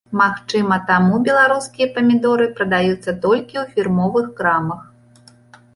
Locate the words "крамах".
4.37-4.81